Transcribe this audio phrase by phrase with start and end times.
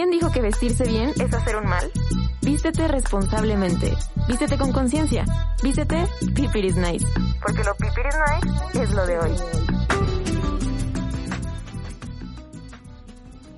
[0.00, 1.92] ¿Quién dijo que vestirse bien es hacer un mal?
[2.40, 3.94] Vístete responsablemente.
[4.28, 5.26] Vístete con conciencia.
[5.62, 7.06] Vístete Pipiris Nice.
[7.42, 8.14] Porque lo Pipiris
[8.72, 9.69] Nice es lo de hoy.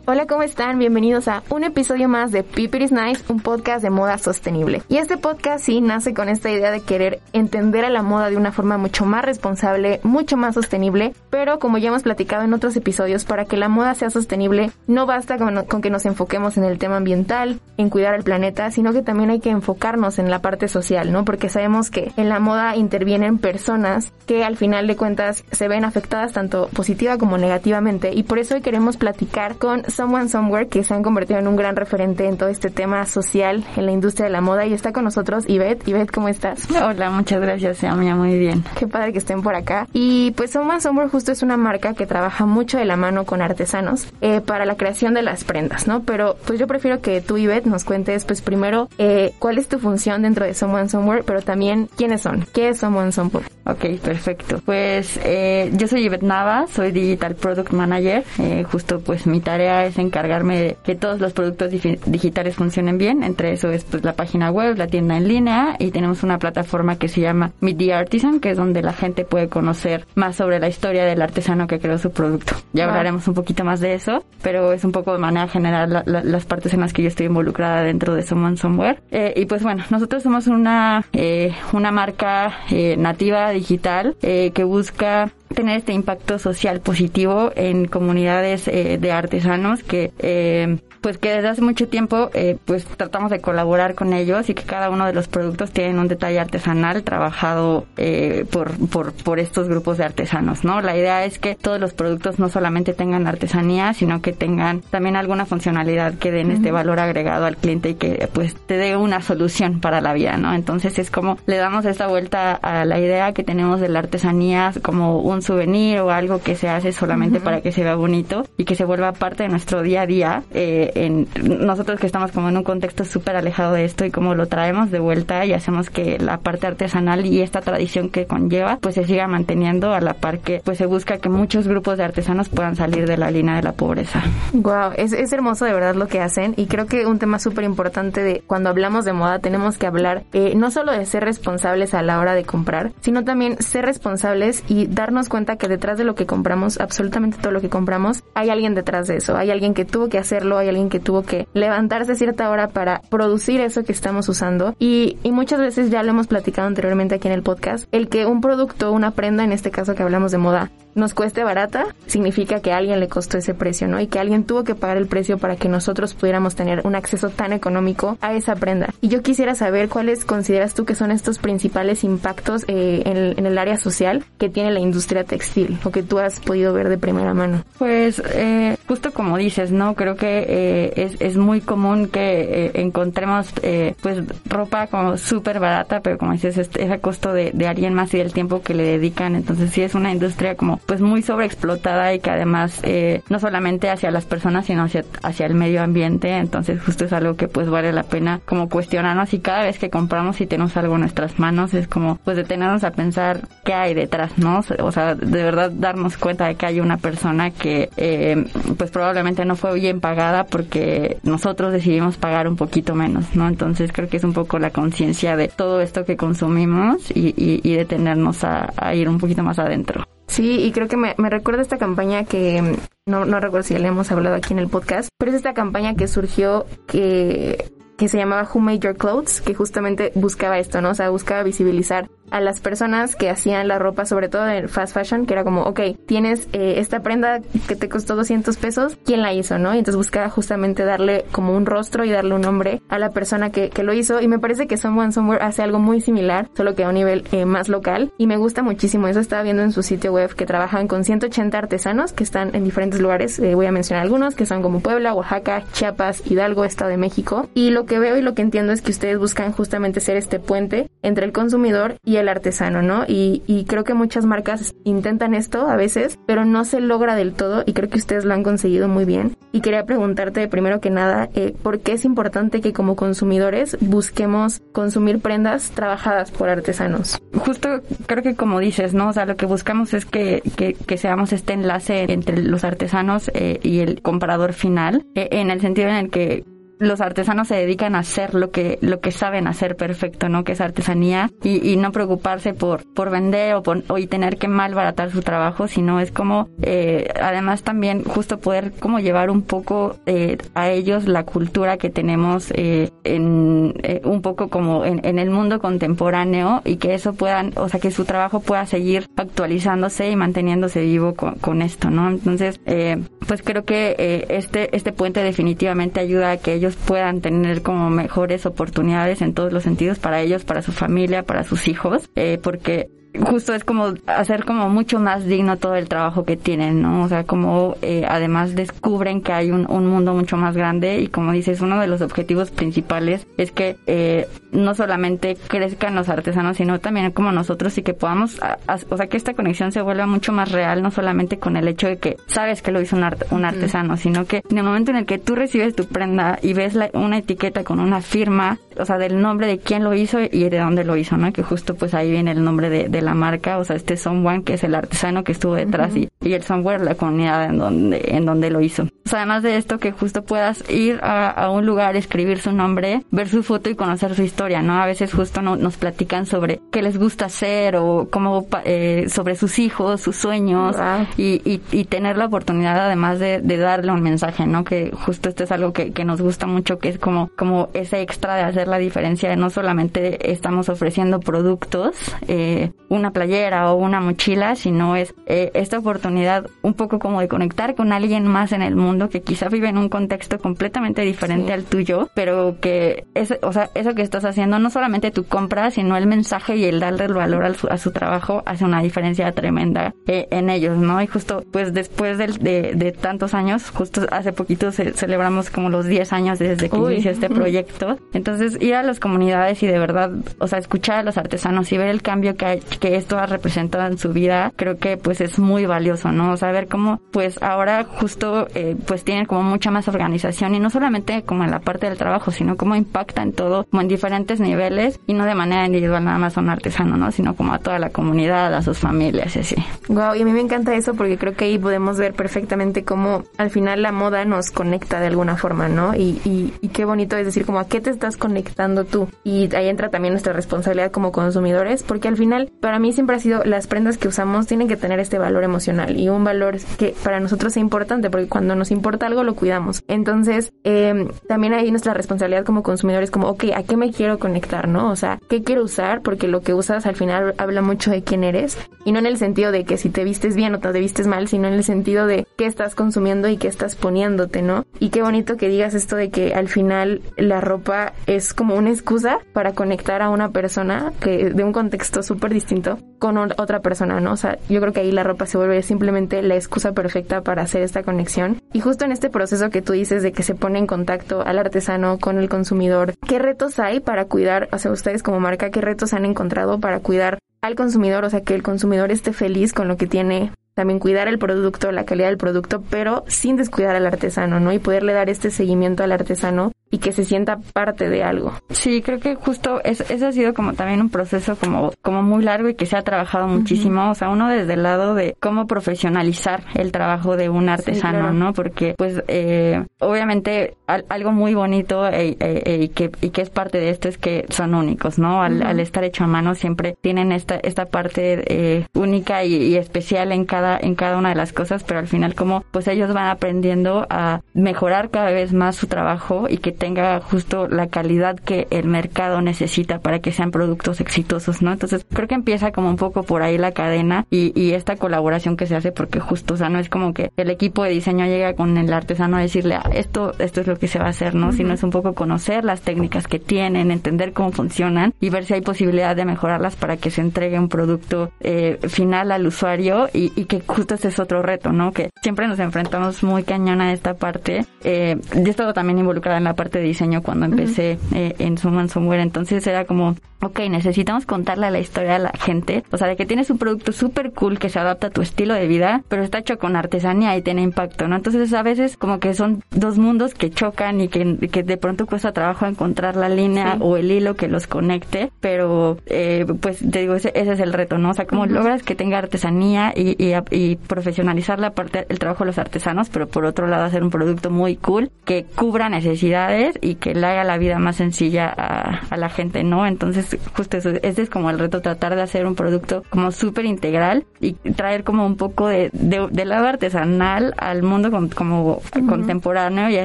[0.04, 0.80] Hola, ¿cómo están?
[0.80, 4.82] Bienvenidos a un episodio más de People is Nice, un podcast de moda sostenible.
[4.88, 8.36] Y este podcast sí nace con esta idea de querer entender a la moda de
[8.36, 12.74] una forma mucho más responsable, mucho más sostenible, pero como ya hemos platicado en otros
[12.74, 16.78] episodios, para que la moda sea sostenible no basta con, que nos enfoquemos en el
[16.78, 20.66] tema ambiental, en cuidar el planeta, sino que también hay que enfocarnos en la parte
[20.66, 21.24] social, ¿no?
[21.24, 25.84] Porque sabemos que en la moda intervienen personas que al final de cuentas se ven
[25.84, 30.84] afectadas tanto positiva como negativamente y por eso hoy queremos platicar con Someone Somewhere, que
[30.84, 34.26] se han convertido en un gran referente en todo este tema social en la industria
[34.26, 34.66] de la moda.
[34.66, 35.86] Y está con nosotros Ivette.
[35.88, 36.68] Ivette, ¿cómo estás?
[36.70, 38.64] Hola, muchas gracias, Amia, muy bien.
[38.78, 39.86] Qué padre que estén por acá.
[39.92, 43.42] Y pues Someone Somewhere justo es una marca que trabaja mucho de la mano con
[43.42, 46.02] artesanos eh, para la creación de las prendas, ¿no?
[46.02, 49.78] Pero pues yo prefiero que tú, Ivette, nos cuentes pues primero eh, cuál es tu
[49.78, 52.46] función dentro de Someone Somewhere, pero también quiénes son.
[52.52, 53.46] ¿Qué es Someone Somewhere?
[53.64, 54.60] Ok, perfecto.
[54.64, 58.24] Pues eh, yo soy Ivette Nava, soy Digital Product Manager.
[58.70, 63.22] justo pues mi tarea es encargarme de que todos los productos digitales funcionen bien.
[63.22, 66.96] Entre eso es pues la página web, la tienda en línea y tenemos una plataforma
[66.96, 70.58] que se llama Meet the Artisan, que es donde la gente puede conocer más sobre
[70.58, 72.54] la historia del artesano que creó su producto.
[72.72, 76.44] Ya hablaremos un poquito más de eso, pero es un poco de manera general las
[76.46, 79.00] partes en las que yo estoy involucrada dentro de Someone Somewhere.
[79.10, 85.30] Eh, y pues bueno, nosotros somos una, eh, una marca eh, nativa digital que busca
[85.54, 91.48] tener este impacto social positivo en comunidades eh, de artesanos que eh, pues que desde
[91.48, 95.12] hace mucho tiempo eh, pues tratamos de colaborar con ellos y que cada uno de
[95.12, 100.64] los productos tienen un detalle artesanal trabajado eh, por, por, por estos grupos de artesanos,
[100.64, 100.80] ¿no?
[100.80, 105.16] La idea es que todos los productos no solamente tengan artesanía, sino que tengan también
[105.16, 109.20] alguna funcionalidad que den este valor agregado al cliente y que pues te dé una
[109.22, 110.54] solución para la vida, ¿no?
[110.54, 114.72] Entonces es como le damos esta vuelta a la idea que tenemos de la artesanía
[114.82, 118.64] como un souvenir o algo que se hace solamente para que se vea bonito y
[118.64, 120.42] que se vuelva parte de nuestro día a día.
[120.52, 124.34] Eh, en nosotros que estamos como en un contexto súper alejado de esto y como
[124.34, 128.78] lo traemos de vuelta y hacemos que la parte artesanal y esta tradición que conlleva
[128.80, 132.04] pues se siga manteniendo a la par que pues se busca que muchos grupos de
[132.04, 134.22] artesanos puedan salir de la línea de la pobreza.
[134.52, 137.64] Wow, es, es hermoso de verdad lo que hacen y creo que un tema súper
[137.64, 141.94] importante de cuando hablamos de moda tenemos que hablar eh, no solo de ser responsables
[141.94, 146.04] a la hora de comprar, sino también ser responsables y darnos cuenta que detrás de
[146.04, 149.72] lo que compramos, absolutamente todo lo que compramos, hay alguien detrás de eso, hay alguien
[149.72, 153.62] que tuvo que hacerlo, hay alguien que tuvo que levantarse a cierta hora para producir
[153.62, 154.76] eso que estamos usando.
[154.78, 158.26] Y, y muchas veces ya lo hemos platicado anteriormente aquí en el podcast, el que
[158.26, 162.60] un producto, una prenda, en este caso que hablamos de moda, nos cueste barata, significa
[162.60, 164.00] que a alguien le costó ese precio, ¿no?
[164.00, 167.30] Y que alguien tuvo que pagar el precio para que nosotros pudiéramos tener un acceso
[167.30, 168.90] tan económico a esa prenda.
[169.00, 173.58] Y yo quisiera saber cuáles consideras tú que son estos principales impactos eh, en, el,
[173.58, 177.34] área social que tiene la industria textil o que tú has podido ver de primera
[177.34, 177.64] mano.
[177.78, 179.94] Pues eh, justo como dices, ¿no?
[179.94, 183.52] Creo que eh, es, es, muy común que encontremos
[184.00, 187.94] pues ropa como súper barata, pero como dices, es, es a costo de, de alguien
[187.94, 189.34] más y del tiempo que le dedican.
[189.34, 193.90] Entonces sí es una industria como pues muy sobreexplotada y que además eh, no solamente
[193.90, 197.68] hacia las personas sino hacia, hacia el medio ambiente entonces justo es algo que pues
[197.68, 201.38] vale la pena como cuestionarnos y cada vez que compramos y tenemos algo en nuestras
[201.38, 205.70] manos es como pues detenernos a pensar qué hay detrás no o sea de verdad
[205.70, 208.46] darnos cuenta de que hay una persona que eh,
[208.76, 213.92] pues probablemente no fue bien pagada porque nosotros decidimos pagar un poquito menos no entonces
[213.92, 218.44] creo que es un poco la conciencia de todo esto que consumimos y, y, detenernos
[218.44, 222.24] a, a ir un poquito más adentro Sí, y creo que me, recuerda esta campaña
[222.24, 225.52] que no, no recuerdo si le hemos hablado aquí en el podcast, pero es esta
[225.52, 230.80] campaña que surgió que, que se llamaba Who Made Your Clothes, que justamente buscaba esto,
[230.80, 230.90] ¿no?
[230.90, 234.94] O sea, buscaba visibilizar a las personas que hacían la ropa, sobre todo en fast
[234.94, 239.22] fashion, que era como, ok, tienes eh, esta prenda que te costó 200 pesos, ¿quién
[239.22, 239.74] la hizo, no?
[239.74, 243.50] Y entonces buscaba justamente darle como un rostro y darle un nombre a la persona
[243.50, 244.20] que, que lo hizo.
[244.20, 247.24] Y me parece que Someone Somewhere hace algo muy similar, solo que a un nivel
[247.32, 248.12] eh, más local.
[248.18, 249.08] Y me gusta muchísimo.
[249.08, 252.64] Eso estaba viendo en su sitio web que trabajan con 180 artesanos que están en
[252.64, 253.38] diferentes lugares.
[253.38, 257.48] Eh, voy a mencionar algunos que son como Puebla, Oaxaca, Chiapas, Hidalgo, Estado de México.
[257.54, 260.38] Y lo que veo y lo que entiendo es que ustedes buscan justamente ser este
[260.38, 263.04] puente entre el consumidor y el artesano, ¿no?
[263.06, 267.32] Y, y creo que muchas marcas intentan esto a veces, pero no se logra del
[267.32, 269.36] todo y creo que ustedes lo han conseguido muy bien.
[269.52, 274.60] Y quería preguntarte primero que nada, eh, ¿por qué es importante que como consumidores busquemos
[274.72, 277.20] consumir prendas trabajadas por artesanos?
[277.34, 277.68] Justo
[278.06, 279.08] creo que como dices, ¿no?
[279.08, 283.30] O sea, lo que buscamos es que, que, que seamos este enlace entre los artesanos
[283.34, 286.44] eh, y el comprador final, eh, en el sentido en el que
[286.82, 290.44] los artesanos se dedican a hacer lo que lo que saben hacer perfecto, ¿no?
[290.44, 294.48] Que es artesanía y, y no preocuparse por por vender o, por, y tener que
[294.48, 299.96] malbaratar su trabajo, sino es como eh, además también justo poder como llevar un poco
[300.06, 305.18] eh, a ellos la cultura que tenemos eh, en eh, un poco como en, en,
[305.18, 310.10] el mundo contemporáneo y que eso puedan, o sea, que su trabajo pueda seguir actualizándose
[310.10, 312.08] y manteniéndose vivo con, con esto, ¿no?
[312.08, 317.20] Entonces, eh, pues creo que eh, este este puente definitivamente ayuda a que ellos puedan
[317.20, 321.68] tener como mejores oportunidades en todos los sentidos para ellos, para su familia, para sus
[321.68, 322.90] hijos, eh, porque
[323.20, 327.02] justo es como hacer como mucho más digno todo el trabajo que tienen, ¿no?
[327.02, 331.08] O sea, como eh, además descubren que hay un, un, mundo mucho más grande y
[331.08, 336.56] como dices, uno de los objetivos principales es que eh, no solamente crezcan los artesanos,
[336.56, 339.82] sino también como nosotros y que podamos, a, a, o sea, que esta conexión se
[339.82, 342.96] vuelva mucho más real, no solamente con el hecho de que sabes que lo hizo
[342.96, 345.86] un, art, un artesano, sino que en el momento en el que tú recibes tu
[345.86, 349.84] prenda y ves la, una etiqueta con una firma, o sea, del nombre de quién
[349.84, 351.32] lo hizo y de dónde lo hizo, ¿no?
[351.32, 354.44] Que justo pues ahí viene el nombre de, de la marca, o sea, este someone
[354.44, 356.08] que es el artesano que estuvo detrás uh -huh.
[356.22, 358.84] y, y, el somewhere la comunidad en donde, en donde lo hizo.
[359.04, 362.52] O sea, además de esto, que justo puedas ir a, a, un lugar, escribir su
[362.52, 364.80] nombre, ver su foto y conocer su historia, ¿no?
[364.80, 369.34] A veces justo no, nos platican sobre qué les gusta hacer o cómo, eh, sobre
[369.34, 371.06] sus hijos, sus sueños wow.
[371.16, 374.64] y, y, y, tener la oportunidad además de, de, darle un mensaje, ¿no?
[374.64, 378.00] Que justo esto es algo que, que nos gusta mucho, que es como, como ese
[378.02, 381.96] extra de hacer la diferencia, de no solamente estamos ofreciendo productos,
[382.28, 387.28] eh, una playera o una mochila, sino es eh, esta oportunidad un poco como de
[387.28, 391.46] conectar con alguien más en el mundo que quizá vive en un contexto completamente diferente
[391.46, 391.52] sí.
[391.52, 395.70] al tuyo, pero que es, o sea, eso que estás haciendo, no solamente tu compra,
[395.70, 398.82] sino el mensaje y el darle el valor a su, a su trabajo hace una
[398.82, 401.00] diferencia tremenda eh, en ellos, ¿no?
[401.00, 405.70] Y justo, pues después de, de, de tantos años, justo hace poquito ce celebramos como
[405.70, 406.94] los 10 años desde que Uy.
[406.94, 407.98] inició este proyecto.
[408.12, 411.78] Entonces, ir a las comunidades y de verdad, o sea, escuchar a los artesanos y
[411.78, 415.20] ver el cambio que, hay, que esto ha representado en su vida, creo que pues
[415.20, 416.32] es muy valioso, ¿no?
[416.32, 420.58] O sea, ver cómo pues ahora justo eh, pues tienen como mucha más organización y
[420.58, 423.86] no solamente como en la parte del trabajo, sino cómo impacta en todo, como en
[423.86, 427.12] diferentes niveles y no de manera individual nada más a un artesano, ¿no?
[427.12, 429.56] Sino como a toda la comunidad, a sus familias y así.
[429.86, 433.22] Wow, y a mí me encanta eso porque creo que ahí podemos ver perfectamente cómo
[433.38, 435.94] al final la moda nos conecta de alguna forma, ¿no?
[435.94, 439.06] Y, y, y qué bonito es decir como a qué te estás conectando tú.
[439.22, 443.18] Y ahí entra también nuestra responsabilidad como consumidores, porque al final para mí siempre ha
[443.18, 446.94] sido las prendas que usamos tienen que tener este valor emocional y un valor que
[447.02, 449.82] para nosotros es importante porque cuando nos importa algo lo cuidamos.
[449.88, 454.68] Entonces, eh, también hay nuestra responsabilidad como consumidores como, ok, ¿a qué me quiero conectar,
[454.68, 454.90] no?
[454.90, 456.02] O sea, ¿qué quiero usar?
[456.02, 459.16] Porque lo que usas al final habla mucho de quién eres y no en el
[459.16, 462.06] sentido de que si te vistes bien o te vistes mal, sino en el sentido
[462.06, 464.64] de qué estás consumiendo y qué estás poniéndote, ¿no?
[464.78, 468.70] Y qué bonito que digas esto de que al final la ropa es como una
[468.70, 472.61] excusa para conectar a una persona que de un contexto súper distinto
[472.98, 474.12] con otra persona, ¿no?
[474.12, 477.42] O sea, yo creo que ahí la ropa se vuelve simplemente la excusa perfecta para
[477.42, 478.40] hacer esta conexión.
[478.52, 481.38] Y justo en este proceso que tú dices de que se pone en contacto al
[481.38, 485.60] artesano con el consumidor, ¿qué retos hay para cuidar, o sea, ustedes como marca, qué
[485.60, 489.66] retos han encontrado para cuidar al consumidor, o sea, que el consumidor esté feliz con
[489.66, 493.86] lo que tiene también cuidar el producto, la calidad del producto, pero sin descuidar al
[493.86, 494.52] artesano, ¿no?
[494.52, 498.32] Y poderle dar este seguimiento al artesano y que se sienta parte de algo.
[498.48, 502.24] Sí, creo que justo eso, eso ha sido como también un proceso como, como muy
[502.24, 503.82] largo y que se ha trabajado muchísimo.
[503.82, 503.90] Uh -huh.
[503.90, 508.02] O sea, uno desde el lado de cómo profesionalizar el trabajo de un artesano, sí,
[508.02, 508.12] claro.
[508.14, 508.32] ¿no?
[508.32, 513.28] Porque, pues, eh, obviamente, al, algo muy bonito e, e, y, que, y que es
[513.28, 515.22] parte de esto es que son únicos, ¿no?
[515.22, 515.46] Al, uh -huh.
[515.48, 520.10] al estar hecho a mano siempre tienen esta, esta parte eh, única y, y especial
[520.10, 523.08] en cada, en cada una de las cosas, pero al final como, pues ellos van
[523.08, 528.46] aprendiendo a mejorar cada vez más su trabajo y que tenga justo la calidad que
[528.50, 531.50] el mercado necesita para que sean productos exitosos, ¿no?
[531.50, 535.36] Entonces creo que empieza como un poco por ahí la cadena y, y esta colaboración
[535.36, 538.06] que se hace porque justo, o sea, no es como que el equipo de diseño
[538.06, 540.90] llega con el artesano a decirle, ah, esto, esto es lo que se va a
[540.90, 541.26] hacer, ¿no?
[541.26, 541.36] Uh -huh.
[541.36, 545.34] Sino es un poco conocer las técnicas que tienen, entender cómo funcionan y ver si
[545.34, 550.12] hay posibilidad de mejorarlas para que se entregue un producto eh, final al usuario y,
[550.14, 551.72] y, que justo ese es otro reto, ¿no?
[551.72, 554.46] Que siempre nos enfrentamos muy cañón a esta parte.
[554.62, 558.38] Eh, yo he estado también involucrada en la parte de diseño cuando empecé eh, en
[558.38, 562.86] Suman Somewhere, entonces era como, ok, necesitamos contarle la historia a la gente, o sea,
[562.88, 565.82] de que tienes un producto súper cool que se adapta a tu estilo de vida,
[565.88, 567.96] pero está hecho con artesanía y tiene impacto, ¿no?
[567.96, 571.86] Entonces a veces como que son dos mundos que chocan y que, que de pronto
[571.86, 576.80] cuesta trabajo encontrar la línea o el hilo que los conecte, pero eh, pues te
[576.80, 577.90] digo, ese, ese, es el reto, ¿no?
[577.90, 582.24] O sea, cómo logras que tenga artesanía y, y, y, profesionalizar la parte, el trabajo
[582.24, 586.41] de los artesanos, pero por otro lado hacer un producto muy cool que cubra necesidades
[586.60, 589.66] y que le haga la vida más sencilla a, a la gente, ¿no?
[589.66, 593.44] Entonces, justo eso, ese es como el reto, tratar de hacer un producto como súper
[593.44, 599.68] integral y traer como un poco de, de, del lado artesanal al mundo como contemporáneo
[599.70, 599.84] y a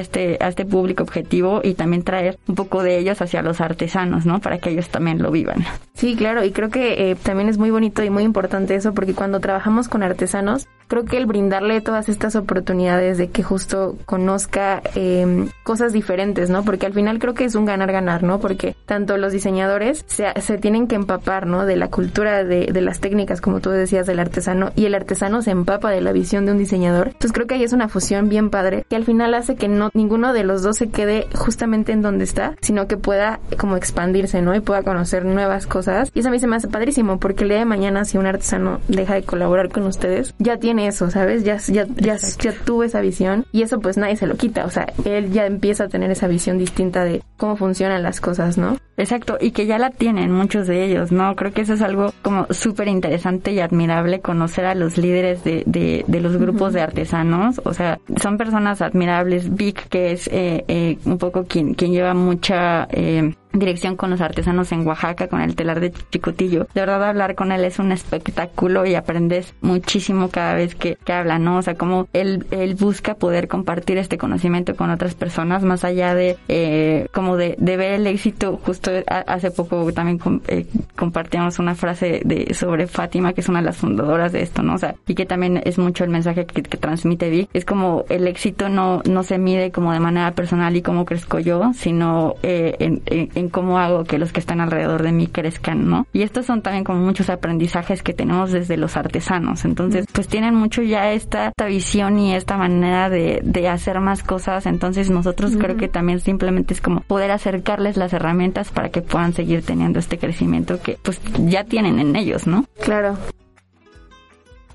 [0.00, 4.26] este, a este público objetivo y también traer un poco de ellos hacia los artesanos,
[4.26, 4.40] ¿no?
[4.40, 5.64] Para que ellos también lo vivan.
[5.94, 9.14] Sí, claro, y creo que eh, también es muy bonito y muy importante eso porque
[9.14, 14.82] cuando trabajamos con artesanos, creo que el brindarle todas estas oportunidades de que justo conozca
[14.94, 16.64] eh, cosas diferentes, ¿no?
[16.64, 18.40] Porque al final creo que es un ganar-ganar, ¿no?
[18.40, 21.66] Porque tanto los diseñadores se, se tienen que empapar, ¿no?
[21.66, 25.42] De la cultura, de, de, las técnicas, como tú decías, del artesano, y el artesano
[25.42, 27.08] se empapa de la visión de un diseñador.
[27.08, 29.90] Entonces creo que ahí es una fusión bien padre que al final hace que no
[29.94, 34.42] ninguno de los dos se quede justamente en donde está, sino que pueda como expandirse,
[34.42, 34.54] ¿no?
[34.54, 36.10] Y pueda conocer nuevas cosas.
[36.14, 38.26] Y eso a mí se me hace padrísimo porque el día de mañana si un
[38.26, 41.44] artesano deja de colaborar con ustedes, ya tiene eso, ¿sabes?
[41.44, 44.70] Ya, ya, ya, ya tuvo esa visión y eso pues nadie se lo quita, o
[44.70, 48.78] sea, él ya empieza a tener esa visión distinta de cómo funcionan las cosas, ¿no?
[48.98, 51.34] Exacto, y que ya la tienen muchos de ellos, ¿no?
[51.36, 55.62] Creo que eso es algo como súper interesante y admirable, conocer a los líderes de,
[55.66, 56.74] de, de los grupos uh -huh.
[56.74, 61.74] de artesanos, o sea, son personas admirables, Vic, que es eh, eh, un poco quien,
[61.74, 62.88] quien lleva mucha...
[62.90, 66.66] Eh, dirección con los artesanos en Oaxaca, con el telar de Chicotillo.
[66.74, 71.12] De verdad hablar con él es un espectáculo y aprendes muchísimo cada vez que, que
[71.12, 71.58] habla, ¿no?
[71.58, 76.14] O sea, como él, él busca poder compartir este conocimiento con otras personas, más allá
[76.14, 78.60] de eh, como de, de, ver el éxito.
[78.62, 80.18] Justo hace poco también
[80.48, 80.66] eh,
[80.96, 84.74] compartíamos una frase de sobre Fátima, que es una de las fundadoras de esto, ¿no?
[84.74, 87.48] O sea, y que también es mucho el mensaje que, que transmite Vic.
[87.52, 91.38] Es como el éxito no, no se mide como de manera personal y cómo crezco
[91.38, 95.26] yo, sino eh, en, en en cómo hago que los que están alrededor de mí
[95.26, 96.06] crezcan, ¿no?
[96.12, 99.64] Y estos son también como muchos aprendizajes que tenemos desde los artesanos.
[99.64, 104.22] Entonces, pues tienen mucho ya esta, esta visión y esta manera de, de hacer más
[104.22, 104.66] cosas.
[104.66, 105.60] Entonces, nosotros uh -huh.
[105.62, 109.98] creo que también simplemente es como poder acercarles las herramientas para que puedan seguir teniendo
[109.98, 112.64] este crecimiento que pues ya tienen en ellos, ¿no?
[112.80, 113.18] Claro.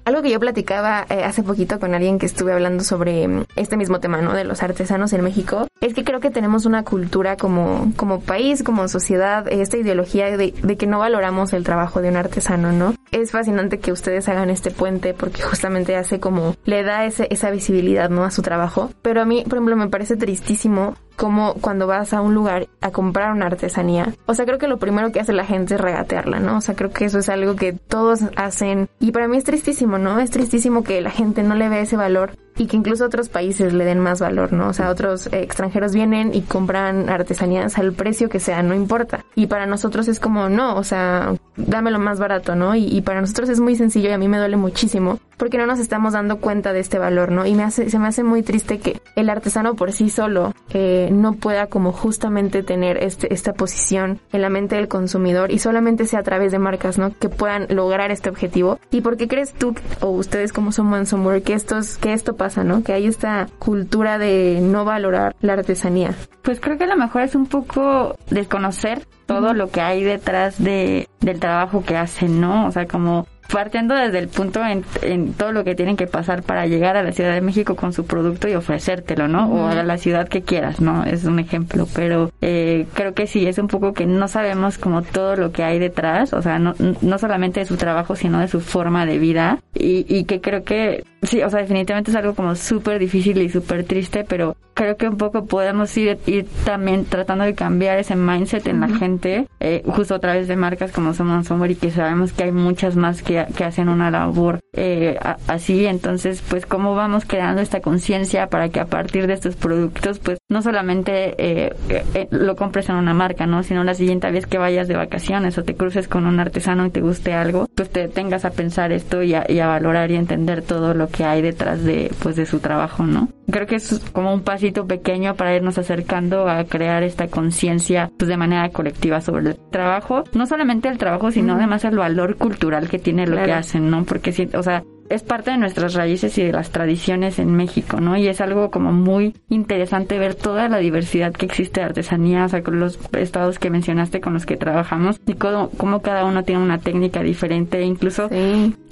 [0.03, 3.77] Algo que yo platicaba eh, hace poquito con alguien que estuve hablando sobre mm, este
[3.77, 4.33] mismo tema, ¿no?
[4.33, 8.61] De los artesanos en México, es que creo que tenemos una cultura como, como país,
[8.61, 12.95] como sociedad, esta ideología de, de que no valoramos el trabajo de un artesano, ¿no?
[13.11, 17.51] Es fascinante que ustedes hagan este puente porque justamente hace como, le da ese, esa
[17.51, 18.25] visibilidad, ¿no?
[18.25, 18.91] A su trabajo.
[19.01, 22.91] Pero a mí, por ejemplo, me parece tristísimo como cuando vas a un lugar a
[22.91, 24.13] comprar una artesanía.
[24.25, 26.57] O sea, creo que lo primero que hace la gente es regatearla, ¿no?
[26.57, 28.89] O sea, creo que eso es algo que todos hacen.
[28.99, 30.19] Y para mí es tristísimo, ¿no?
[30.19, 33.73] Es tristísimo que la gente no le vea ese valor y que incluso otros países
[33.73, 34.69] le den más valor, ¿no?
[34.69, 39.25] O sea, otros eh, extranjeros vienen y compran artesanías al precio que sea, no importa.
[39.35, 42.75] Y para nosotros es como, no, o sea, dámelo más barato, ¿no?
[42.75, 45.65] Y, y para nosotros es muy sencillo y a mí me duele muchísimo porque no
[45.65, 47.45] nos estamos dando cuenta de este valor, ¿no?
[47.45, 51.09] Y me hace, se me hace muy triste que el artesano por sí solo eh,
[51.11, 56.05] no pueda como justamente tener este, esta posición en la mente del consumidor y solamente
[56.05, 57.11] sea a través de marcas, ¿no?
[57.17, 58.79] Que puedan lograr este objetivo.
[58.91, 62.65] ¿Y por qué crees tú o ustedes como son Somewhere que, estos, que esto pasa,
[62.65, 62.83] ¿no?
[62.83, 66.13] Que hay esta cultura de no valorar la artesanía.
[66.41, 70.61] Pues creo que a lo mejor es un poco desconocer todo lo que hay detrás
[70.61, 72.67] de, del trabajo que hacen, ¿no?
[72.67, 76.43] O sea, como partiendo desde el punto en, en, todo lo que tienen que pasar
[76.43, 79.47] para llegar a la Ciudad de México con su producto y ofrecértelo, ¿no?
[79.47, 79.59] Uh -huh.
[79.63, 81.03] O a la ciudad que quieras, ¿no?
[81.03, 85.01] Es un ejemplo, pero eh, creo que sí, es un poco que no sabemos como
[85.01, 88.47] todo lo que hay detrás, o sea, no, no solamente de su trabajo, sino de
[88.47, 92.35] su forma de vida y, y que creo que sí, o sea, definitivamente es algo
[92.35, 97.05] como súper difícil y súper triste, pero creo que un poco podemos ir, ir también
[97.05, 98.89] tratando de cambiar ese mindset en uh -huh.
[98.91, 102.43] la gente, eh, justo a través de marcas como Somos Somewhere y que sabemos que
[102.43, 107.61] hay muchas más que, que hacen una labor eh, así, entonces pues cómo vamos creando
[107.61, 112.55] esta conciencia para que a partir de estos productos pues no solamente eh, eh, lo
[112.55, 113.63] compres en una marca, ¿no?
[113.63, 116.91] Sino la siguiente vez que vayas de vacaciones o te cruces con un artesano y
[116.91, 120.15] te guste algo, pues te tengas a pensar esto y a, y a valorar y
[120.15, 123.29] entender todo lo que hay detrás de pues de su trabajo, ¿no?
[123.51, 128.29] Creo que es como un pasito pequeño para irnos acercando a crear esta conciencia pues
[128.29, 131.57] de manera colectiva sobre el trabajo, no solamente el trabajo, sino mm.
[131.57, 133.47] además el valor cultural que tiene lo claro.
[133.47, 134.03] que hacen, ¿no?
[134.05, 137.99] Porque si, o sea, es parte de nuestras raíces y de las tradiciones en México,
[137.99, 138.17] ¿no?
[138.17, 142.49] Y es algo como muy interesante ver toda la diversidad que existe de artesanía, o
[142.49, 146.43] sea, con los estados que mencionaste con los que trabajamos y cómo, cómo cada uno
[146.43, 148.29] tiene una técnica diferente, incluso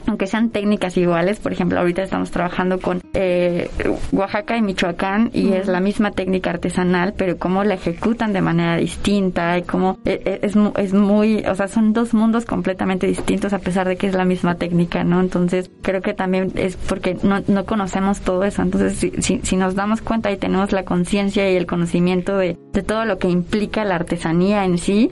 [0.08, 3.70] aunque sean técnicas iguales, por ejemplo, ahorita estamos trabajando con eh,
[4.12, 8.78] Oaxaca y Michoacán y es la misma técnica artesanal, pero cómo la ejecutan de manera
[8.78, 13.54] distinta y cómo eh, eh, es, es, muy, o sea, son dos mundos completamente distintos
[13.54, 15.20] a pesar de que es la misma técnica, ¿no?
[15.20, 18.62] Entonces, creo que también es porque no, no conocemos todo eso.
[18.62, 22.84] Entonces, si, si, nos damos cuenta y tenemos la conciencia y el conocimiento de, de,
[22.84, 25.10] todo lo que implica la artesanía en sí,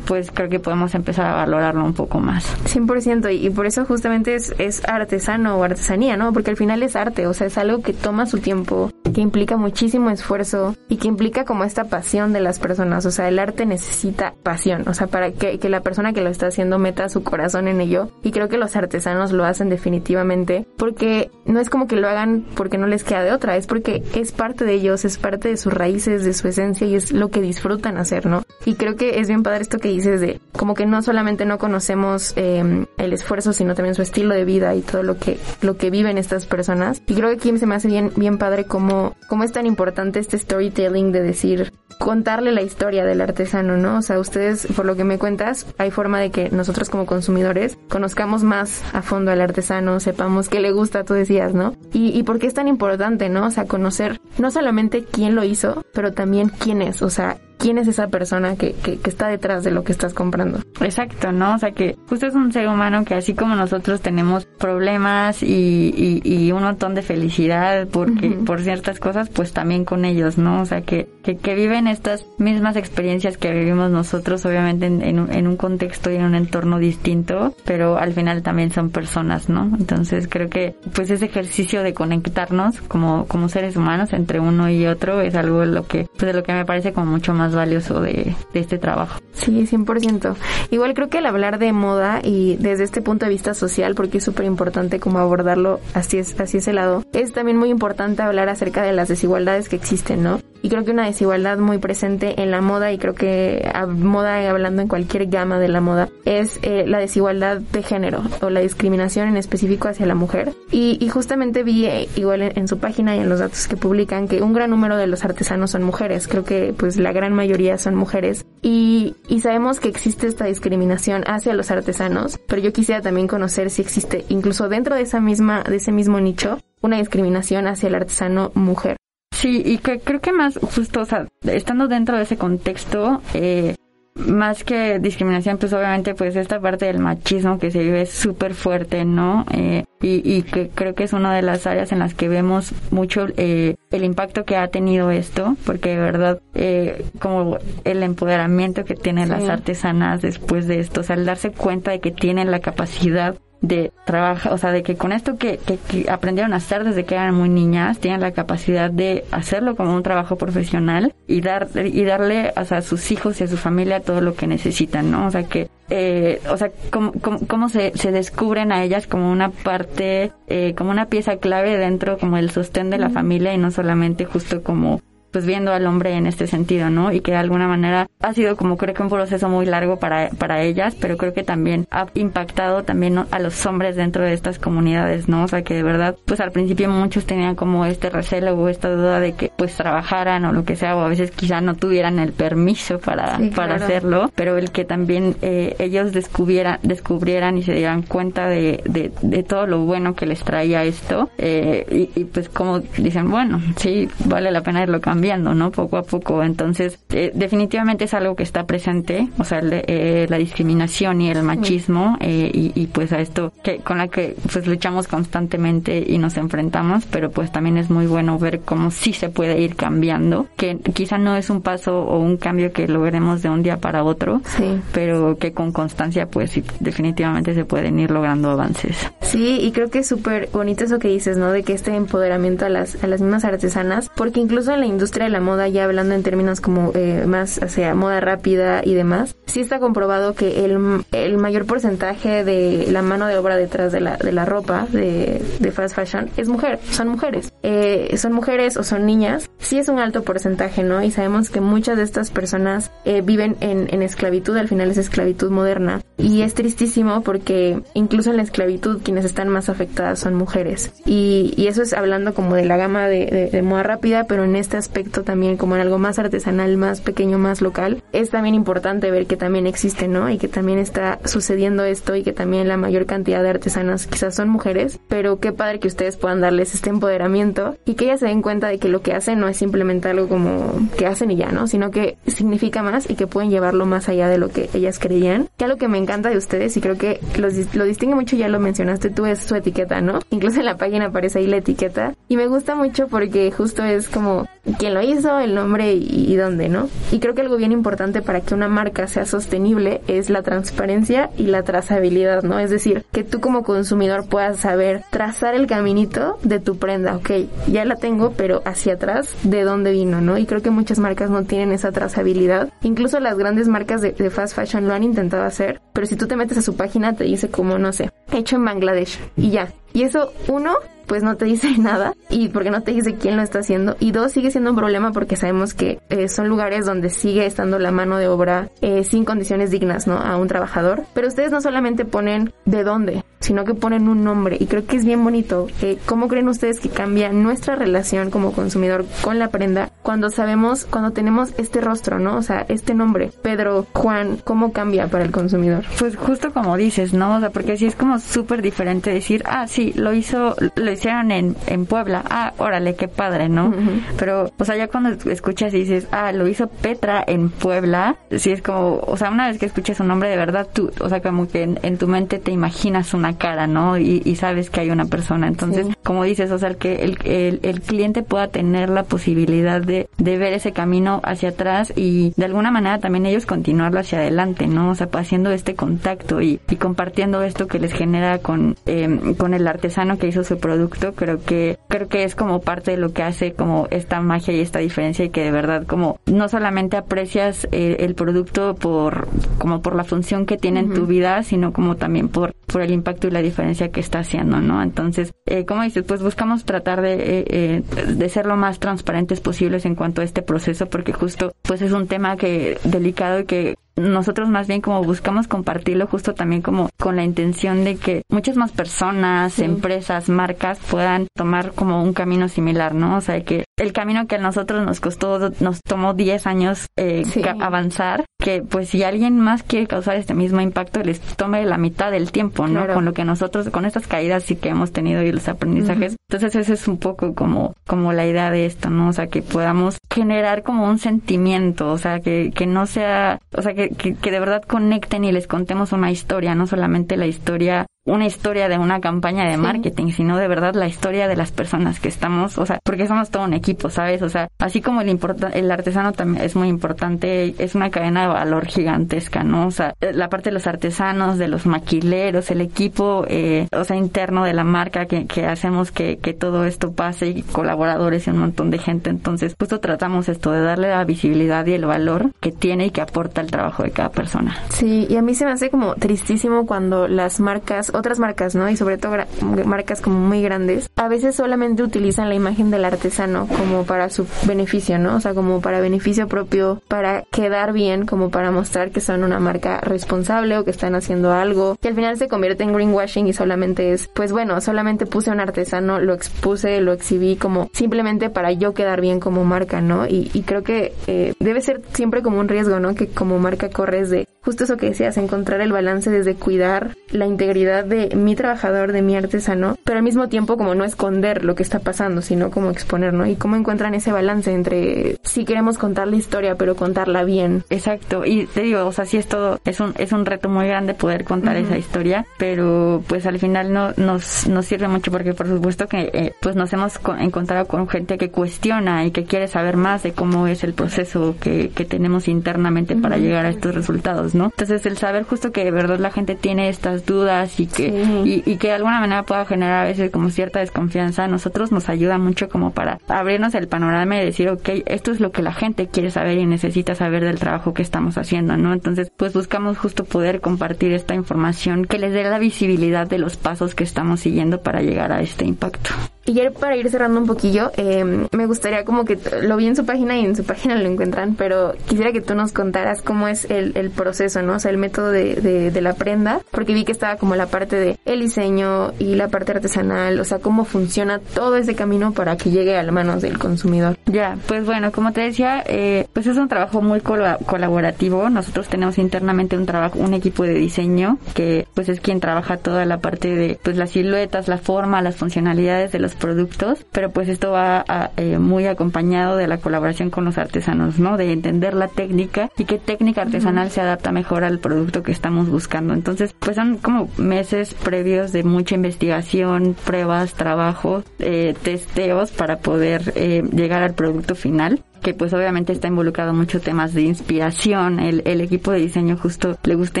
[0.06, 2.56] pues creo que podemos empezar a valorarlo un poco más.
[2.64, 6.32] 100%, y, y por eso justamente es, artesano o artesanía, ¿no?
[6.32, 9.56] Porque al final es arte, o sea, es algo que toma su tiempo, que implica
[9.56, 13.04] muchísimo esfuerzo y que implica como esta pasión de las personas.
[13.06, 16.30] O sea, el arte necesita pasión, o sea, para que, que la persona que lo
[16.30, 18.10] está haciendo meta su corazón en ello.
[18.22, 20.37] Y creo que los artesanos lo hacen definitivamente
[20.76, 24.02] porque no es como que lo hagan porque no les queda de otra, es porque
[24.14, 27.28] es parte de ellos, es parte de sus raíces, de su esencia y es lo
[27.28, 28.42] que disfrutan hacer, ¿no?
[28.64, 31.58] Y creo que es bien padre esto que dices de como que no solamente no
[31.58, 35.76] conocemos eh, el esfuerzo, sino también su estilo de vida y todo lo que, lo
[35.76, 37.02] que viven estas personas.
[37.06, 40.18] Y creo que aquí se me hace bien, bien padre cómo, cómo es tan importante
[40.18, 43.98] este storytelling de decir, contarle la historia del artesano, ¿no?
[43.98, 47.78] O sea, ustedes, por lo que me cuentas, hay forma de que nosotros como consumidores
[47.88, 51.74] conozcamos más a fondo al artesano, sepamos qué le gusta, tú decías, ¿no?
[51.92, 53.46] Y, y por qué es tan importante, ¿no?
[53.46, 57.78] O sea, conocer no solamente quién lo hizo, pero también quién es, o sea, quién
[57.78, 60.60] es esa persona que, que, está detrás de lo que estás comprando.
[60.80, 61.54] Exacto, ¿no?
[61.54, 66.20] O sea que justo es un ser humano que así como nosotros tenemos problemas y,
[66.24, 70.62] y, un montón de felicidad porque, por ciertas cosas, pues también con ellos, ¿no?
[70.62, 75.18] O sea que, que, que viven estas mismas experiencias que vivimos nosotros, obviamente en, en,
[75.18, 79.48] un, en un contexto y en un entorno distinto, pero al final también son personas,
[79.48, 79.70] ¿no?
[79.78, 84.86] Entonces creo que pues ese ejercicio de conectarnos como, como seres humanos entre uno y
[84.86, 87.47] otro es algo de lo que, pues de lo que me parece como mucho más
[87.54, 89.20] valioso de, este trabajo.
[89.32, 90.34] Sí, 100%.
[90.70, 94.18] Igual creo que al hablar de moda y desde este punto de vista social, porque
[94.18, 98.48] es súper importante como abordarlo así es, así ese lado, es también muy importante hablar
[98.48, 100.40] acerca de las desigualdades que existen, ¿no?
[100.62, 104.48] Y creo que una desigualdad muy presente en la moda y creo que a moda
[104.50, 108.60] hablando en cualquier gama de la moda es eh, la desigualdad de género o la
[108.60, 110.52] discriminación en específico hacia la mujer.
[110.70, 113.76] Y, y justamente vi eh, igual en, en, su página y en los datos que
[113.76, 116.28] publican que un gran número de los artesanos son mujeres.
[116.28, 121.22] Creo que pues la gran mayoría son mujeres y, y sabemos que existe esta discriminación
[121.26, 125.62] hacia los artesanos, pero yo quisiera también conocer si existe incluso dentro de esa misma,
[125.62, 128.96] de ese mismo nicho, una discriminación hacia el artesano mujer.
[129.38, 133.76] Sí, y que creo que más justo, o sea, estando dentro de ese contexto, eh,
[134.16, 139.04] más que discriminación, pues obviamente pues esta parte del machismo que se vive súper fuerte,
[139.04, 139.46] ¿no?
[139.52, 142.72] Eh, y, y, que creo que es una de las áreas en las que vemos
[142.90, 148.84] mucho eh, el impacto que ha tenido esto, porque de verdad, eh, como el empoderamiento
[148.84, 152.50] que tienen las artesanas después de esto, o sea, el darse cuenta de que tienen
[152.50, 156.84] la capacidad de trabajar, o sea, de que con esto que, que, aprendieron a hacer
[156.84, 161.40] desde que eran muy niñas, tienen la capacidad de hacerlo como un trabajo profesional y
[161.40, 164.46] dar y darle o sea, a sus hijos y a su familia todo lo que
[164.46, 165.26] necesitan, ¿no?
[165.26, 167.12] O sea, que eh, o sea, cómo,
[167.48, 172.18] cómo, se, se, descubren a ellas como una parte, eh, como una pieza clave dentro
[172.18, 175.00] como el sostén de la familia y no solamente justo como
[175.38, 177.12] pues viendo al hombre en este sentido, ¿no?
[177.12, 180.30] Y que de alguna manera ha sido como creo que un proceso muy largo para,
[180.30, 184.58] para ellas, pero creo que también ha impactado también a los hombres dentro de estas
[184.58, 185.44] comunidades, ¿no?
[185.44, 188.90] O sea que de verdad, pues al principio muchos tenían como este recelo o esta
[188.90, 192.18] duda de que pues trabajaran o lo que sea, o a veces quizá no tuvieran
[192.18, 197.74] el permiso para, para hacerlo, pero el que también eh, ellos descubrieran, descubrieran y se
[197.74, 202.24] dieran cuenta de, de, de, todo lo bueno que les traía esto, eh, y, y,
[202.24, 205.70] pues como dicen, bueno, sí, vale la pena irlo cambiando cambiando, ¿no?
[205.70, 206.42] Poco a poco.
[206.42, 211.42] Entonces, eh, definitivamente es algo que está presente, o sea, eh, la discriminación y el
[211.42, 216.16] machismo, eh, y, y, pues a esto que con la que pues luchamos constantemente y
[216.16, 220.46] nos enfrentamos, pero pues también es muy bueno ver cómo sí se puede ir cambiando,
[220.56, 224.04] que quizá no es un paso o un cambio que logremos de un día para
[224.04, 224.80] otro, sí.
[224.92, 229.10] pero que con constancia pues sí, definitivamente se pueden ir logrando avances.
[229.28, 231.52] Sí, y creo que es súper bonito eso que dices, ¿no?
[231.52, 235.24] De que este empoderamiento a las, a las mismas artesanas, porque incluso en la industria
[235.24, 239.36] de la moda, ya hablando en términos como eh, más hacia moda rápida y demás,
[239.44, 244.00] sí está comprobado que el, el mayor porcentaje de la mano de obra detrás de
[244.00, 247.52] la, de la ropa de, de fast fashion es mujer, son mujeres.
[247.62, 251.02] Eh, son mujeres o son niñas, sí es un alto porcentaje, ¿no?
[251.02, 254.96] Y sabemos que muchas de estas personas eh, viven en, en esclavitud, al final es
[254.96, 256.00] esclavitud moderna.
[256.16, 260.92] Y es tristísimo porque incluso en la esclavitud quienes están más afectadas son mujeres.
[261.04, 264.54] Y, y eso es hablando como de la gama de, de, moda rápida, pero en
[264.54, 269.10] este aspecto también como en algo más artesanal, más pequeño, más local, es también importante
[269.10, 270.30] ver que también existe, ¿no?
[270.30, 274.36] Y que también está sucediendo esto y que también la mayor cantidad de artesanas quizás
[274.36, 278.26] son mujeres, pero qué padre que ustedes puedan darles este empoderamiento y que ellas se
[278.26, 281.36] den cuenta de que lo que hacen no es simplemente algo como que hacen y
[281.36, 281.66] ya, ¿no?
[281.66, 285.48] Sino que significa más y que pueden llevarlo más allá de lo que ellas creían.
[285.58, 288.60] Ya lo que me encanta de ustedes y creo que lo distingue mucho, ya lo
[288.60, 290.20] mencionaste tú, es su etiqueta, ¿no?
[290.30, 294.08] Incluso en la página aparece ahí la etiqueta y me gusta mucho porque justo es
[294.08, 294.46] como
[294.78, 296.88] quién lo hizo, el nombre y, dónde, ¿no?
[297.10, 301.30] Y creo que algo bien importante para que una marca sea sostenible es la transparencia
[301.36, 302.58] y la trazabilidad, ¿no?
[302.58, 307.30] Es decir, que tú como consumidor puedas saber trazar el caminito de tu prenda, ok,
[307.68, 310.38] ya la tengo, pero hacia atrás, ¿de dónde vino, no?
[310.38, 312.72] Y creo que muchas marcas no tienen esa trazabilidad.
[312.82, 316.26] Incluso las grandes marcas de, de fast fashion lo han intentado hacer, pero si tú
[316.26, 318.97] te metes a su página te dice como, no sé, hecho en Bangladesh
[319.36, 319.72] y ya.
[319.92, 320.74] Y eso, uno,
[321.06, 323.96] pues no te dice nada y porque no te dice quién lo está haciendo.
[323.98, 327.78] Y dos sigue siendo un problema porque sabemos que eh, son lugares donde sigue estando
[327.78, 331.04] la mano de obra eh, sin condiciones dignas no a un trabajador.
[331.14, 334.56] Pero ustedes no solamente ponen de dónde sino que ponen un nombre.
[334.58, 338.52] Y creo que es bien bonito eh, cómo creen ustedes que cambia nuestra relación como
[338.52, 343.30] consumidor con la prenda cuando sabemos cuando tenemos este rostro no o sea este nombre
[343.42, 347.76] Pedro Juan cómo cambia para el consumidor pues justo como dices no o sea porque
[347.76, 352.24] si es como súper diferente decir ah sí lo hizo lo hicieron en, en Puebla.
[352.30, 353.72] Ah, órale, qué padre, ¿no?
[354.18, 358.50] Pero, o sea, ya cuando escuchas y dices, ah, lo hizo Petra en Puebla, sí
[358.50, 361.20] es como, o sea, una vez que escuchas su nombre de verdad, tú, o sea,
[361.20, 363.98] como que en, tu mente te imaginas una cara, ¿no?
[363.98, 365.48] Y, y sabes que hay una persona.
[365.48, 370.08] Entonces, como dices, o sea, que el, el, el, cliente pueda tener la posibilidad de,
[370.18, 374.66] de ver ese camino hacia atrás y de alguna manera también ellos continuarlo hacia adelante,
[374.66, 374.90] ¿no?
[374.90, 379.54] O sea, haciendo este contacto y, y compartiendo esto que les genera con, eh, con
[379.54, 383.12] el artesano que hizo su producto creo que creo que es como parte de lo
[383.12, 386.96] que hace como esta magia y esta diferencia y que de verdad como no solamente
[386.96, 389.28] aprecias eh, el producto por
[389.58, 392.90] como por la función que tiene en tu vida sino como también por por el
[392.92, 397.00] impacto y la diferencia que está haciendo no entonces eh, como dices pues buscamos tratar
[397.00, 401.12] de eh, eh, de ser lo más transparentes posibles en cuanto a este proceso porque
[401.12, 406.06] justo pues es un tema que delicado y que nosotros más bien como buscamos compartirlo
[406.06, 411.72] justo también como con la intención de que muchas más personas, empresas, marcas puedan tomar
[411.72, 413.16] como un camino similar, ¿no?
[413.16, 417.24] O sea, que el camino que a nosotros nos costó, nos tomó 10 años eh,
[417.60, 422.10] avanzar, que pues si alguien más quiere causar este mismo impacto, les tome la mitad
[422.10, 422.86] del tiempo, ¿no?
[422.86, 426.16] Con lo que nosotros, con estas caídas sí que hemos tenido y los aprendizajes.
[426.30, 429.10] Entonces ese es un poco como, como la idea de esto, ¿no?
[429.10, 433.60] O sea, que podamos generar como un sentimiento, o sea, que, que no sea, o
[433.60, 437.26] sea, que, que, que de verdad conecten y les contemos una historia, no solamente la
[437.26, 441.52] historia una historia de una campaña de marketing, sino de verdad la historia de las
[441.52, 444.22] personas que estamos, o sea, porque somos todo un equipo, ¿sabes?
[444.22, 445.18] O sea, así como el
[445.52, 449.66] el artesano también es muy importante, es una cadena de valor gigantesca, ¿no?
[449.66, 453.96] O sea, la parte de los artesanos, de los maquileros, el equipo, eh, o sea,
[453.96, 458.30] interno de la marca que, que hacemos que, que todo esto pase y colaboradores y
[458.30, 459.10] un montón de gente.
[459.10, 463.00] Entonces, justo tratamos esto de darle la visibilidad y el valor que tiene y que
[463.00, 464.56] aporta el trabajo de cada persona.
[464.68, 468.68] Sí, y a mí se me hace como tristísimo cuando las marcas otras marcas, ¿no?
[468.68, 469.16] Y sobre todo
[469.64, 474.26] marcas como muy grandes, a veces solamente utilizan la imagen del artesano como para su
[474.46, 475.16] beneficio, ¿no?
[475.16, 479.38] O sea, como para beneficio propio, para quedar bien, como para mostrar que son una
[479.38, 483.32] marca responsable o que están haciendo algo, que al final se convierte en greenwashing y
[483.32, 488.50] solamente es, pues bueno, solamente puse un artesano, lo expuse, lo exhibí como simplemente para
[488.50, 490.06] yo quedar bien como marca, ¿no?
[490.06, 492.94] Y, creo que eh, debe ser siempre como un riesgo, ¿no?
[492.94, 497.26] Que como marca corres de justo eso que decías, encontrar el balance desde cuidar la
[497.26, 501.54] integridad de mi trabajador, de mi artesano, pero al mismo tiempo como no esconder lo
[501.54, 503.26] que está pasando, sino como exponer, ¿no?
[503.26, 507.64] Y cómo encuentran ese balance entre si queremos contar la historia, pero contarla bien.
[507.70, 508.24] Exacto.
[508.24, 510.94] Y te digo, o sea, sí es todo, es un, es un reto muy grande
[510.94, 515.46] poder contar esa historia, pero pues al final no nos, nos sirve mucho porque por
[515.46, 519.76] supuesto que eh, pues nos hemos encontrado con gente que cuestiona y que quiere saber
[519.76, 524.34] más de cómo es el proceso que, que tenemos internamente para llegar a estos resultados,
[524.34, 524.46] ¿no?
[524.46, 528.56] Entonces el saber justo que de verdad la gente tiene estas dudas y que, y,
[528.56, 530.77] que de alguna manera pueda generar a veces como cierta desconfianza,
[531.18, 535.20] a nosotros nos ayuda mucho como para abrirnos el panorama y decir, ok, esto es
[535.20, 538.72] lo que la gente quiere saber y necesita saber del trabajo que estamos haciendo, ¿no?
[538.72, 543.36] Entonces, pues buscamos justo poder compartir esta información que les dé la visibilidad de los
[543.36, 545.90] pasos que estamos siguiendo para llegar a este impacto.
[546.28, 549.74] Y ya para ir cerrando un poquillo, eh, me gustaría como que lo vi en
[549.74, 553.28] su página y en su página lo encuentran, pero quisiera que tú nos contaras cómo
[553.28, 554.56] es el, el proceso, ¿no?
[554.56, 557.76] O sea, el método de, de, la prenda, porque vi que estaba como la parte
[557.76, 562.36] de el diseño y la parte artesanal, o sea, cómo funciona todo ese camino para
[562.36, 563.96] que llegue a las manos del consumidor.
[564.04, 568.28] Ya, pues bueno, como te decía, eh, pues es un trabajo muy colaborativo.
[568.28, 572.84] Nosotros tenemos internamente un trabajo, un equipo de diseño que pues es quien trabaja toda
[572.84, 577.28] la parte de pues las siluetas, la forma, las funcionalidades de los productos, pero pues
[577.28, 577.84] esto va
[578.16, 581.16] eh, muy acompañado de la colaboración con los artesanos, ¿no?
[581.16, 585.48] De entender la técnica y qué técnica artesanal se adapta mejor al producto que estamos
[585.48, 585.94] buscando.
[585.94, 593.12] Entonces, pues son como meses previos de mucha investigación, pruebas, trabajos, eh, testeos para poder
[593.14, 598.00] eh, llegar al producto final que pues obviamente está involucrado en muchos temas de inspiración.
[598.00, 600.00] El, el, equipo de diseño justo le gusta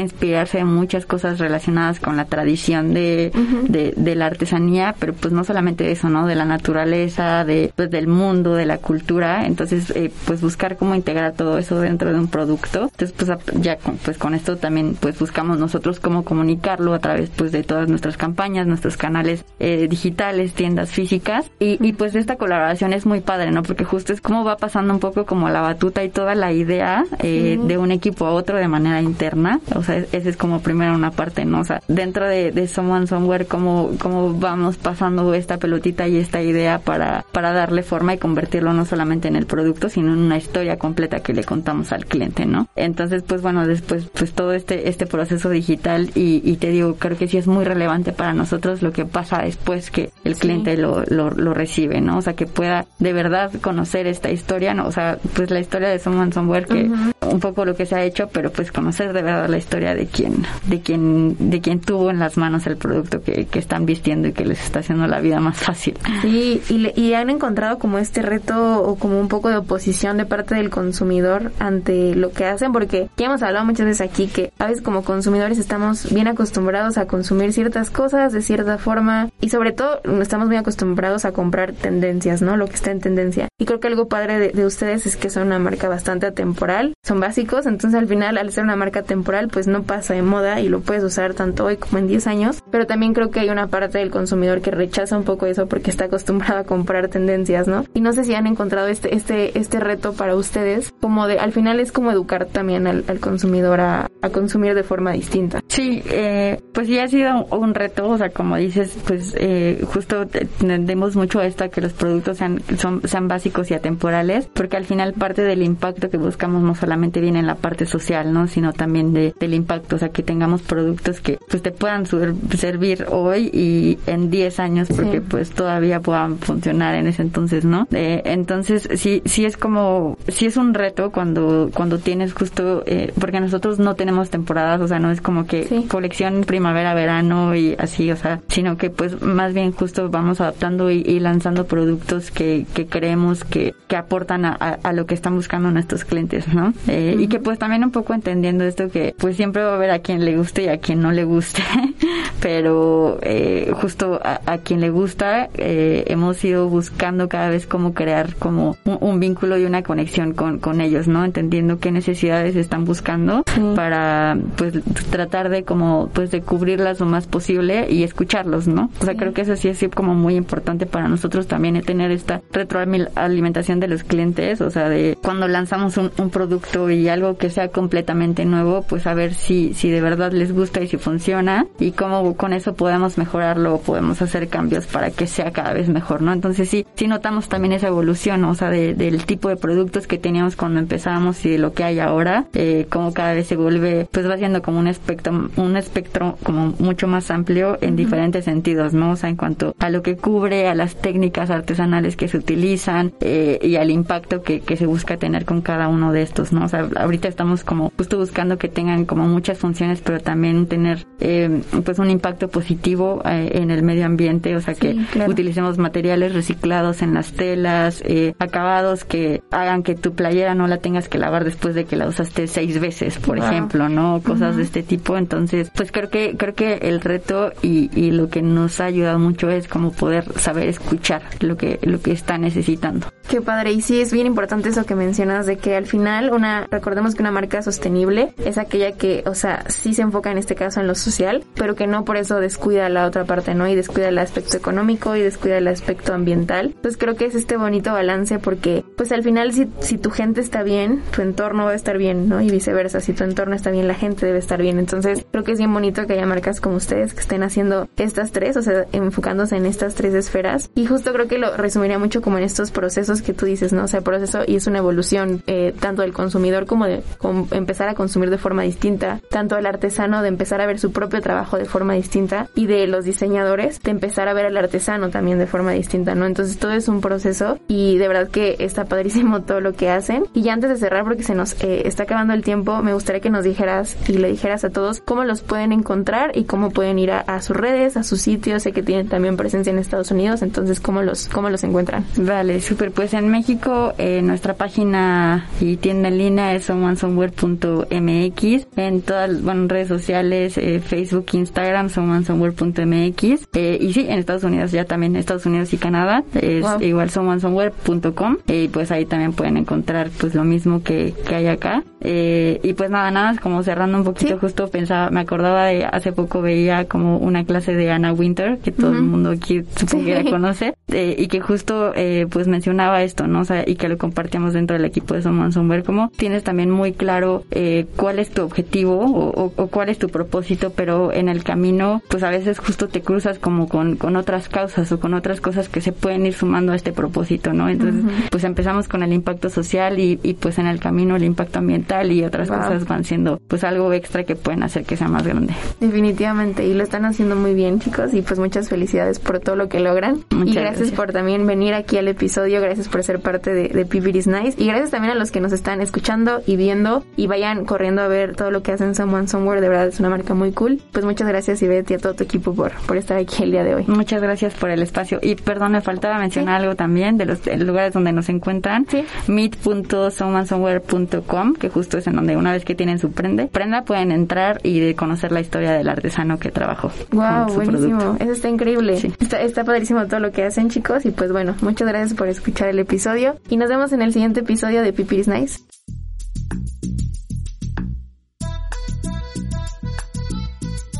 [0.00, 3.32] inspirarse en muchas cosas relacionadas con la tradición de,
[3.68, 6.26] de, de, la artesanía, pero pues no solamente eso, ¿no?
[6.26, 9.46] De la naturaleza, de, pues del mundo, de la cultura.
[9.46, 12.84] Entonces, eh, pues buscar cómo integrar todo eso dentro de un producto.
[12.84, 17.30] Entonces, pues ya con, pues con esto también pues buscamos nosotros cómo comunicarlo a través
[17.30, 21.50] pues de todas nuestras campañas, nuestros canales eh, digitales, tiendas físicas.
[21.58, 23.62] Y, y pues esta colaboración es muy padre, ¿no?
[23.62, 27.04] Porque justo es cómo va pasando un poco como la batuta y toda la idea
[27.20, 29.60] eh, de un equipo a otro de manera interna.
[29.74, 31.60] O sea, esa es como primero una parte, ¿no?
[31.60, 36.42] O sea, dentro de, de Someone Somewhere, cómo, cómo vamos pasando esta pelotita y esta
[36.42, 40.36] idea para, para darle forma y convertirlo no solamente en el producto, sino en una
[40.36, 42.68] historia completa que le contamos al cliente, ¿no?
[42.76, 47.16] Entonces, pues bueno, después, pues todo este, este proceso digital y, y te digo, creo
[47.16, 51.04] que sí es muy relevante para nosotros lo que pasa después que el cliente lo,
[51.08, 52.18] lo, lo recibe, ¿no?
[52.18, 55.98] O sea, que pueda de verdad conocer esta historia, o sea, pues la historia de
[55.98, 56.90] Someone Somewhere, que
[57.30, 60.06] un poco lo que se ha hecho, pero pues conocer de verdad la historia de
[60.06, 64.28] quien, de quien, de quien tuvo en las manos el producto que, que están vistiendo
[64.28, 65.96] y que les está haciendo la vida más fácil.
[66.22, 70.24] Sí, y, y han encontrado como este reto o como un poco de oposición de
[70.24, 74.52] parte del consumidor ante lo que hacen, porque ya hemos hablado muchas veces aquí que
[74.58, 79.50] a veces como consumidores estamos bien acostumbrados a consumir ciertas cosas de cierta forma y
[79.50, 82.56] sobre todo estamos muy acostumbrados a comprar tendencias, ¿no?
[82.56, 83.48] Lo que está en tendencia.
[83.58, 86.94] Y creo que algo padre de, de ustedes es que son una marca bastante atemporal,
[87.04, 90.60] son básicos, entonces al final al ser una marca temporal pues no pasa de moda
[90.60, 93.50] y lo puedes usar tanto hoy como en 10 años, pero también creo que hay
[93.50, 97.68] una parte del consumidor que rechaza un poco eso porque está acostumbrado a comprar tendencias,
[97.68, 97.84] ¿no?
[97.94, 101.52] Y no sé si han encontrado este este este reto para ustedes, como de al
[101.52, 105.60] final es como educar también al, al consumidor a, a, consumir de forma distinta.
[105.68, 110.26] Sí, eh, pues sí ha sido un, reto, o sea, como dices, pues eh, justo
[110.26, 114.76] tendemos mucho a esto a que los productos sean, son, sean básicos y atemporales, porque
[114.76, 118.46] al final parte del impacto que buscamos no solamente viene en la parte social, ¿no?
[118.46, 123.06] Sino también de, del impacto, o sea, que tengamos productos que pues te puedan servir
[123.10, 125.26] hoy y en 10 años porque sí.
[125.28, 127.86] pues todavía puedan funcionar en ese entonces, ¿no?
[127.92, 133.12] Eh, entonces sí, sí es como, sí es un reto cuando, cuando tienes justo, eh,
[133.18, 135.86] porque nosotros no tenemos temporadas, o sea, no es como que sí.
[135.88, 140.90] colección primavera, verano y así, o sea, sino que pues más bien justo vamos adaptando
[140.90, 145.14] y, y lanzando productos que, que creemos que, que aportan a, a, a, lo que
[145.14, 146.72] están buscando nuestros clientes, ¿no?
[146.86, 147.22] Eh, uh -huh.
[147.22, 150.00] Y que pues también un poco entendiendo esto que pues siempre va a haber a
[150.00, 151.62] quien le guste y a quien no le guste,
[152.40, 157.94] pero eh, justo a, a, quien le gusta eh, hemos ido buscando cada vez cómo
[157.94, 161.24] crear como un, un, vínculo y una conexión con, con ellos, ¿no?
[161.24, 163.60] Entendiendo qué necesidades están buscando sí.
[163.74, 164.74] para pues
[165.10, 168.90] tratar de como pues de cubrirlas lo más posible y escucharlos, ¿no?
[169.00, 169.18] O sea, sí.
[169.18, 173.88] creo que eso sí es como muy importante para nosotros también tener esta retroalimentación de
[173.88, 178.44] los clientes, o sea, de cuando lanzamos un, un, producto y algo que sea completamente
[178.44, 182.36] nuevo, pues a ver si, si de verdad les gusta y si funciona y cómo
[182.36, 186.32] con eso podemos mejorarlo o podemos hacer cambios para que sea cada vez mejor, ¿no?
[186.32, 190.18] Entonces sí, sí notamos también esa evolución, o sea, de, del tipo de productos que
[190.18, 194.08] teníamos cuando empezábamos y de lo que hay ahora, eh, cómo cada vez se vuelve,
[194.10, 197.96] pues va siendo como un espectro, un espectro como mucho más amplio en uh -huh.
[197.96, 199.12] diferentes sentidos, ¿no?
[199.12, 203.12] O sea, en cuanto a lo que cubre, a las técnicas artesanales que se utilizan
[203.20, 206.64] eh, y al impacto que, que se busca tener con cada uno de estos, ¿no?
[206.64, 211.06] O sea, ahorita estamos como justo buscando que tengan como muchas funciones, pero también tener
[211.20, 215.30] eh, pues un impacto positivo eh, en el medio ambiente, o sea, sí, que claro.
[215.32, 220.78] utilicemos materiales reciclados en las telas, eh, acabados que hagan que tu playera no la
[220.78, 223.46] tengas que lavar después de que la usaste seis veces, por wow.
[223.46, 224.20] ejemplo, ¿no?
[224.22, 224.56] Cosas uh -huh.
[224.56, 225.16] de este tipo.
[225.16, 229.18] Entonces, pues creo que creo que el reto y, y lo que nos ha ayudado
[229.18, 233.08] mucho es como poder saber escuchar lo que lo que está necesitando.
[233.28, 233.72] Qué padre.
[233.72, 237.22] Y sí, es bien importante eso que mencionas de que al final una recordemos que
[237.22, 240.86] una marca sostenible es aquella que, o sea, sí se enfoca en este caso en
[240.86, 243.68] lo social, pero que no por eso descuida la otra parte, ¿no?
[243.68, 246.72] Y descuida el aspecto económico y descuida el aspecto ambiental.
[246.76, 250.40] Entonces creo que es este bonito balance porque, pues al final, si, si tu gente
[250.40, 252.40] está bien, tu entorno va a estar bien, ¿no?
[252.40, 254.78] Y viceversa, si tu entorno está bien, la gente debe estar bien.
[254.78, 258.32] Entonces creo que es bien bonito que haya marcas como ustedes que estén haciendo estas
[258.32, 260.70] tres, o sea, enfocándose en estas tres esferas.
[260.74, 263.84] Y justo creo que lo resumiría mucho como en estos procesos que tú dices, ¿no?
[263.84, 267.02] O sea, proceso y es una evolución eh, tanto del consumidor como de
[267.50, 271.20] empezar a consumir de forma distinta, tanto el artesano de empezar a ver su propio
[271.20, 275.38] trabajo de forma distinta y de los diseñadores de empezar a ver al artesano también
[275.38, 276.26] de forma distinta, ¿no?
[276.26, 280.24] Entonces todo es un proceso y de verdad que está padrísimo todo lo que hacen.
[280.34, 283.20] Y ya antes de cerrar, porque se nos eh, está acabando el tiempo, me gustaría
[283.20, 286.98] que nos dijeras y le dijeras a todos cómo los pueden encontrar y cómo pueden
[286.98, 288.62] ir a, sus redes, a sus sitios.
[288.62, 292.04] Sé que tienen también presencia en Estados Unidos, entonces cómo los, cómo los encuentran.
[292.16, 292.92] Vale, súper.
[292.92, 298.66] Pues en México, eh, nuestra página y tienda en línea es someonesomewhere.mx.
[298.76, 303.48] En todas las redes sociales, eh, Facebook, Instagram, someonesomewhere.mx.
[303.54, 308.38] Eh, y sí, en Estados Unidos ya también, Estados Unidos y Canadá, es igual someonesomewhere.com.
[308.46, 311.82] Y pues ahí también pueden encontrar pues lo mismo que, que hay acá.
[312.00, 316.12] Eh, y pues nada, nada, como cerrando un poquito, justo pensaba, me acordaba de hace
[316.12, 320.30] poco veía como una clase de Anna Winter, que todo el mundo aquí supongo que
[320.30, 323.40] conoce, eh, y que justo eh, pues mencionaba esto, ¿no?
[323.40, 326.92] O sea, y que lo compartíamos dentro del equipo de Somewhere, como tienes también muy
[326.92, 331.42] claro eh, cuál es tu objetivo o, o, cuál es tu propósito, pero en el
[331.42, 335.40] camino, pues a veces justo te cruzas como con, con otras causas o con otras
[335.40, 337.70] cosas que se pueden ir sumando a este propósito, ¿no?
[337.70, 341.60] Entonces, pues empezamos con el impacto social y, y pues en el camino el impacto
[341.60, 345.26] ambiental y otras cosas van siendo pues algo extra que pueden hacer que sea más
[345.26, 345.54] grande.
[345.80, 349.70] Definitivamente y lo están haciendo muy bien chicos y pues muchas felicidades por todo lo
[349.70, 350.24] que logran.
[350.44, 354.26] Y gracias, por también venir aquí al episodio, gracias por ser parte de, de is
[354.26, 358.02] Nice y gracias también a los que nos están escuchando y viendo y vayan corriendo
[358.02, 360.80] a ver todo lo que hacen Someone Somewhere, de verdad es una marca muy cool.
[360.92, 363.64] Pues muchas gracias Ivette y a todo tu equipo por, por estar aquí el día
[363.64, 363.84] de hoy.
[363.86, 367.92] Muchas gracias por el espacio y perdón, me faltaba mencionar algo también de los lugares
[367.92, 368.86] donde nos encuentran.
[368.88, 369.04] Sí.
[369.26, 374.60] meet.someonesomewhere.com que justo es en donde una vez que tienen su prende, prenda pueden entrar
[374.62, 376.90] y conocer la historia del artesano que trabajó.
[377.12, 378.16] Wow, buenísimo.
[378.18, 378.94] Eso está increíble.
[379.20, 381.04] Está, está padrísimo todo lo que hacen, chicos.
[381.04, 383.36] Y pues bueno, muchas gracias por escuchar el episodio.
[383.48, 385.60] Y nos vemos en el siguiente episodio de Pipiris Nice.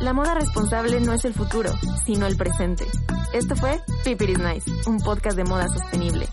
[0.01, 1.73] La moda responsable no es el futuro,
[2.07, 2.87] sino el presente.
[3.33, 6.29] Esto fue Pipiris Nice, un podcast de moda sostenible.